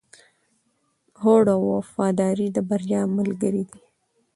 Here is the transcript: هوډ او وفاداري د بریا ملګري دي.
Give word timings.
هوډ 1.21 1.45
او 1.55 1.61
وفاداري 1.75 2.47
د 2.51 2.57
بریا 2.69 3.01
ملګري 3.17 3.63
دي. 3.71 3.83